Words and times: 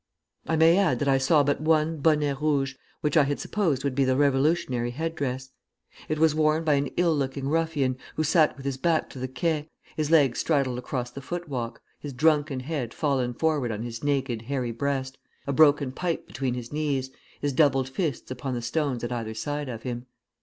"I 0.47 0.55
may 0.55 0.79
add 0.79 0.97
that 0.97 1.07
I 1.07 1.19
saw 1.19 1.43
but 1.43 1.61
one 1.61 1.97
bonnet 1.99 2.39
rouge, 2.41 2.73
which 3.01 3.15
I 3.15 3.21
had 3.25 3.39
supposed 3.39 3.83
would 3.83 3.93
be 3.93 4.03
the 4.03 4.15
revolutionary 4.15 4.89
headdress. 4.89 5.51
It 6.09 6.17
was 6.17 6.33
worn 6.33 6.63
by 6.63 6.73
an 6.73 6.87
ill 6.97 7.15
looking 7.15 7.47
ruffian, 7.47 7.99
who 8.15 8.23
sat 8.23 8.57
with 8.57 8.65
his 8.65 8.77
back 8.77 9.11
to 9.11 9.19
the 9.19 9.27
Quai, 9.27 9.69
his 9.95 10.09
legs 10.09 10.39
straddled 10.39 10.79
across 10.79 11.11
the 11.11 11.21
foot 11.21 11.47
walk, 11.47 11.81
his 11.99 12.13
drunken 12.13 12.61
head 12.61 12.95
fallen 12.95 13.35
forward 13.35 13.71
on 13.71 13.83
his 13.83 14.03
naked, 14.03 14.41
hairy 14.41 14.71
breast, 14.71 15.19
a 15.45 15.53
broken 15.53 15.91
pipe 15.91 16.25
between 16.25 16.55
his 16.55 16.73
knees, 16.73 17.11
his 17.39 17.53
doubled 17.53 17.87
fists 17.87 18.31
upon 18.31 18.55
the 18.55 18.63
stones 18.63 19.03
at 19.03 19.11
either 19.11 19.35
side 19.35 19.69
of 19.69 19.83
him." 19.83 20.07